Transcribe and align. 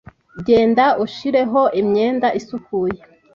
Genda 0.47 0.85
ushireho 1.05 1.61
imyenda 1.81 2.27
isukuye. 2.39 2.99